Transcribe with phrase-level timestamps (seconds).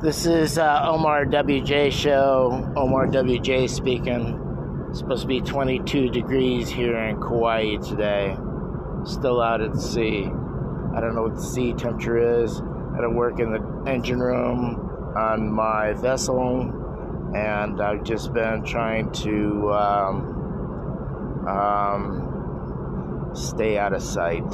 [0.00, 2.72] This is uh, Omar WJ show.
[2.76, 4.86] Omar WJ speaking.
[4.88, 8.36] It's supposed to be 22 degrees here in Kauai today.
[9.04, 10.30] Still out at sea.
[10.94, 12.60] I don't know what the sea temperature is.
[12.60, 19.10] I don't work in the engine room on my vessel, and I've just been trying
[19.24, 24.44] to um, um, stay out of sight.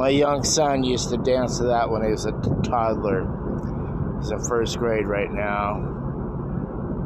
[0.00, 3.28] My young son used to dance to that when he was a toddler.
[4.18, 5.74] He's in first grade right now.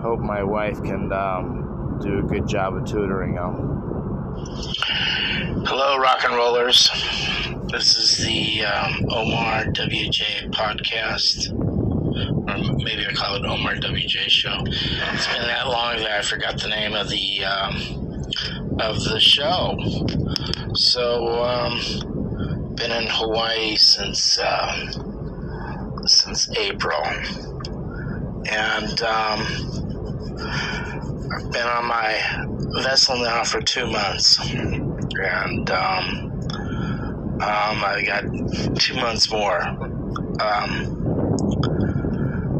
[0.00, 4.36] Hope my wife can um, do a good job of tutoring him.
[5.66, 6.88] Hello, rock and rollers.
[7.72, 14.56] This is the um, Omar WJ podcast, or maybe I call it Omar WJ show.
[14.66, 19.76] It's been that long that I forgot the name of the um, of the show.
[20.74, 21.42] So.
[21.42, 22.14] Um,
[22.76, 27.02] been in Hawaii since um, since April,
[28.50, 29.40] and um,
[31.32, 32.20] I've been on my
[32.82, 36.32] vessel now for two months, and um,
[37.34, 38.24] um I got
[38.78, 39.62] two months more.
[40.40, 41.02] Um,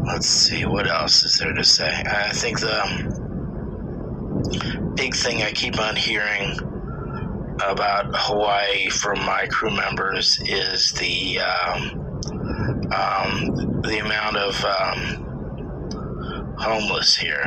[0.05, 1.91] let's see what else is there to say.
[1.91, 3.23] I think the
[4.95, 6.57] big thing I keep on hearing
[7.63, 12.01] about Hawaii from my crew members is the um,
[12.91, 17.43] um, the amount of um, homeless here,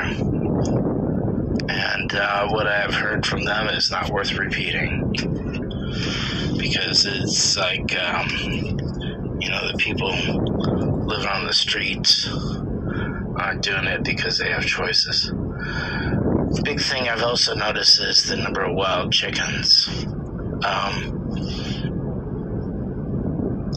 [1.68, 5.12] and uh, what I have heard from them is not worth repeating.
[6.56, 8.28] Because it's like um,
[9.40, 10.10] you know the people
[11.06, 12.28] living on the streets
[13.36, 15.32] aren't doing it because they have choices
[16.64, 19.88] big thing I've also noticed is the number of wild chickens.
[20.64, 21.14] Um,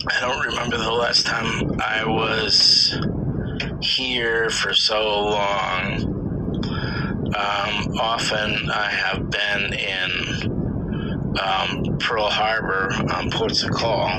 [0.08, 3.00] I don't remember the last time I was
[3.82, 6.04] here for so long.
[7.34, 14.10] Um, often I have been in um, Pearl Harbor on Ports of Call,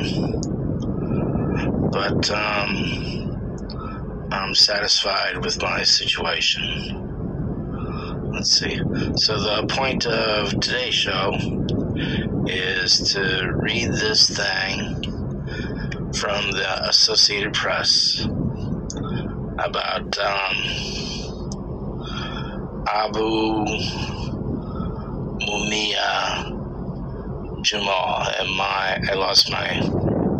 [1.90, 7.11] but um, I'm satisfied with my situation
[8.44, 8.76] see.
[9.16, 11.32] So the point of today's show
[12.46, 15.02] is to read this thing
[16.12, 18.26] from the Associated Press
[19.58, 20.56] about um,
[22.88, 23.64] Abu
[25.46, 26.52] Mumia
[27.62, 29.80] Jamal and my I lost my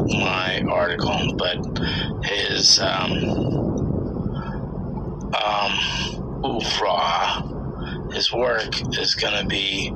[0.08, 1.58] my article, but
[2.24, 3.12] his um,
[5.32, 7.51] um, oeuvre
[8.12, 9.90] his work is going to be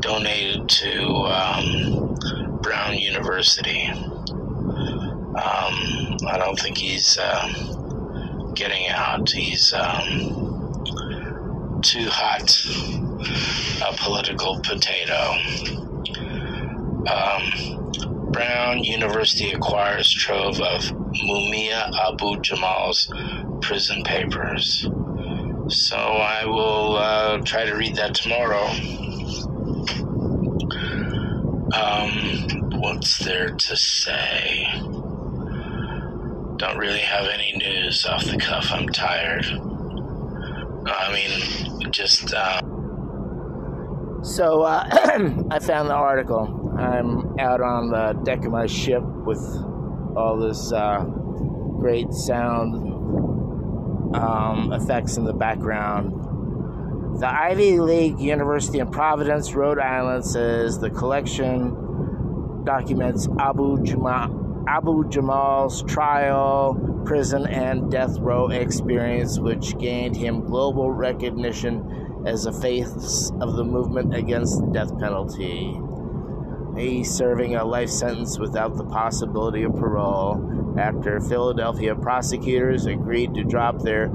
[0.00, 3.86] donated to um, Brown University.
[3.88, 5.36] Um,
[6.26, 9.30] I don't think he's uh, getting out.
[9.30, 12.50] He's um, too hot
[13.82, 15.32] a political potato.
[17.08, 20.82] Um, Brown University acquires trove of
[21.24, 23.10] Mumia Abu Jamal's
[23.60, 24.88] prison papers.
[25.68, 28.66] So I will uh, try to read that tomorrow.
[31.74, 34.68] Um, what's there to say?
[36.56, 38.68] Don't really have any news off the cuff.
[38.70, 39.44] I'm tired.
[40.86, 42.32] I mean, just.
[42.32, 42.60] Uh...
[44.22, 44.88] So uh,
[45.50, 46.74] I found the article.
[46.78, 49.40] I'm out on the deck of my ship with
[50.16, 51.02] all this uh,
[51.80, 52.95] great sound
[54.14, 56.12] um, effects in the background.
[57.20, 65.08] The Ivy League University in Providence, Rhode Island says the collection documents Abu Jamal, Abu
[65.08, 73.30] Jamal's trial, prison, and death row experience, which gained him global recognition as a face
[73.40, 75.78] of the movement against the death penalty.
[76.76, 83.44] He's serving a life sentence without the possibility of parole after Philadelphia prosecutors agreed to
[83.44, 84.08] drop their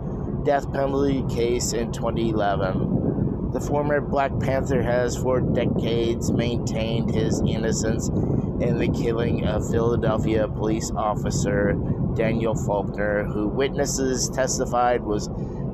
[0.44, 3.52] death penalty case in 2011.
[3.52, 10.48] The former Black Panther has for decades maintained his innocence in the killing of Philadelphia
[10.48, 11.74] police officer
[12.16, 15.30] Daniel Faulkner, who witnesses testified was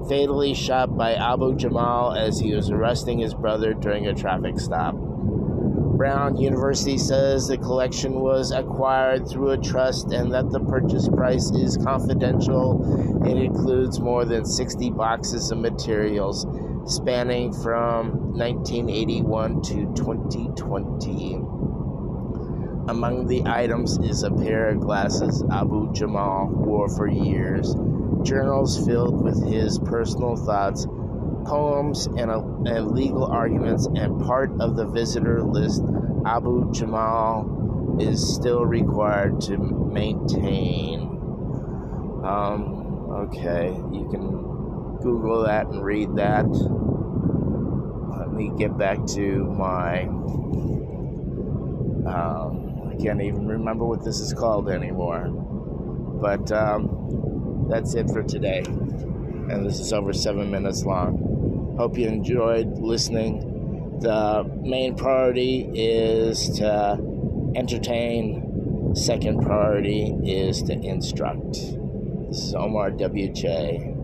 [0.08, 4.96] fatally shot by Abu Jamal as he was arresting his brother during a traffic stop.
[5.98, 11.50] Brown University says the collection was acquired through a trust and that the purchase price
[11.50, 13.26] is confidential.
[13.26, 16.46] It includes more than 60 boxes of materials
[16.86, 21.34] spanning from 1981 to 2020.
[22.90, 27.76] Among the items is a pair of glasses Abu Jamal wore for years,
[28.22, 30.86] journals filled with his personal thoughts
[31.48, 35.84] poems and, uh, and legal arguments, and part of the visitor list
[36.26, 41.02] Abu Jamal is still required to maintain.
[42.24, 46.46] Um, okay, you can Google that and read that.
[48.18, 50.04] Let me get back to my.
[52.08, 55.30] Um, I can't even remember what this is called anymore.
[56.22, 58.64] But um, that's it for today.
[58.66, 61.37] And this is over seven minutes long.
[61.78, 64.00] Hope you enjoyed listening.
[64.00, 66.98] The main priority is to
[67.56, 71.54] entertain, second priority is to instruct.
[71.54, 73.97] This is Omar WJ.